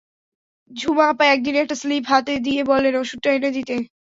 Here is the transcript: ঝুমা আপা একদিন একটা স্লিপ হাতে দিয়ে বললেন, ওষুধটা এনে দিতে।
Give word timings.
ঝুমা 0.71 1.05
আপা 1.11 1.25
একদিন 1.27 1.55
একটা 1.57 1.75
স্লিপ 1.81 2.03
হাতে 2.11 2.33
দিয়ে 2.45 2.61
বললেন, 2.71 2.93
ওষুধটা 3.01 3.29
এনে 3.33 3.49
দিতে। 3.57 3.75